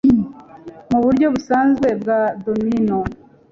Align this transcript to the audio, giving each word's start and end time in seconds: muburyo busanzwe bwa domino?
muburyo 0.89 1.27
busanzwe 1.33 1.87
bwa 2.01 2.19
domino? 2.43 2.97